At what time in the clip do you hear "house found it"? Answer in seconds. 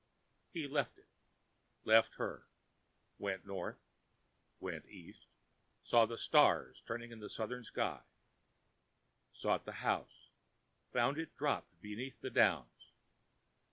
9.85-11.37